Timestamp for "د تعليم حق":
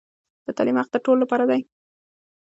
0.45-0.89